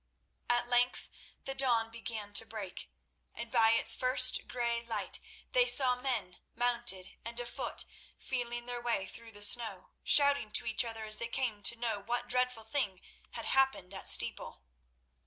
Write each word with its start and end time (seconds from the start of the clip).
At 0.49 0.67
length 0.67 1.09
the 1.43 1.53
dawn 1.53 1.91
began 1.91 2.33
to 2.33 2.43
break, 2.43 2.89
and 3.35 3.51
by 3.51 3.69
its 3.73 3.95
first 3.95 4.47
grey 4.47 4.81
light 4.81 5.19
they 5.51 5.67
saw 5.67 5.95
men 5.95 6.39
mounted 6.55 7.11
and 7.23 7.39
afoot 7.39 7.85
feeling 8.17 8.65
their 8.65 8.81
way 8.81 9.05
through 9.05 9.31
the 9.33 9.43
snow, 9.43 9.91
shouting 10.03 10.49
to 10.53 10.65
each 10.65 10.83
other 10.83 11.05
as 11.05 11.17
they 11.17 11.27
came 11.27 11.61
to 11.61 11.75
know 11.75 11.99
what 11.99 12.27
dreadful 12.27 12.63
thing 12.63 12.99
had 13.33 13.45
happened 13.45 13.93
at 13.93 14.07
Steeple. 14.07 14.63